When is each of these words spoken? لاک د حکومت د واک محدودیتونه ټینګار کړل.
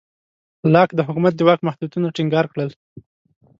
لاک 0.73 0.89
د 0.95 0.99
حکومت 1.07 1.33
د 1.35 1.41
واک 1.47 1.59
محدودیتونه 1.67 2.13
ټینګار 2.15 2.45
کړل. 2.53 2.69